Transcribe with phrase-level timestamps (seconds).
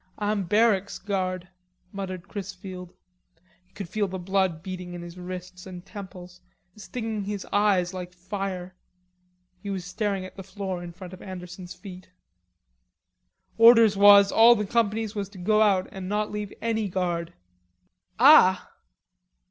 [0.17, 1.47] "Ah'm barracks guard,"
[1.91, 2.91] muttered Chrisfield.
[3.67, 6.41] He could feel the blood beating in his wrists and temples,
[6.75, 8.73] stinging his eyes like fire.
[9.61, 12.09] He was staring at the floor in front of Anderson's feet.
[13.59, 17.33] "Orders was all the companies was to go out an' not leave any guard."
[18.17, 18.71] "Ah!'